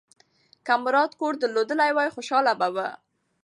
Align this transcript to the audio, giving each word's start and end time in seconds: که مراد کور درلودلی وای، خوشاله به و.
که 0.65 0.73
مراد 0.83 1.11
کور 1.19 1.33
درلودلی 1.41 1.91
وای، 1.95 2.09
خوشاله 2.15 2.53
به 2.59 2.67
و. 2.75 2.77